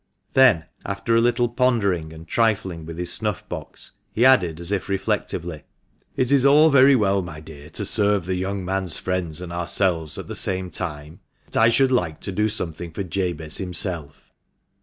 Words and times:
Then, 0.33 0.65
after 0.83 1.15
a 1.15 1.21
little 1.21 1.47
pondering 1.47 2.11
and 2.11 2.27
trifling 2.27 2.87
with 2.87 2.97
his 2.97 3.13
snuff 3.13 3.47
box, 3.47 3.91
he 4.11 4.25
added, 4.25 4.59
as 4.59 4.71
if 4.71 4.89
reflectively 4.89 5.61
—"It 6.15 6.31
is 6.31 6.43
all 6.43 6.71
very 6.71 6.95
well, 6.95 7.21
my 7.21 7.39
dear, 7.39 7.69
to 7.69 7.85
serve 7.85 8.25
the 8.25 8.33
young 8.33 8.65
man's 8.65 8.97
friends 8.97 9.41
and 9.41 9.53
ourselves 9.53 10.17
at 10.17 10.27
the 10.27 10.33
same 10.33 10.71
time, 10.71 11.19
but 11.45 11.57
I 11.57 11.69
should 11.69 11.91
like 11.91 12.19
to 12.21 12.31
do 12.31 12.49
something 12.49 12.89
for 12.89 13.03
Jabez 13.03 13.57
himself. 13.59 14.31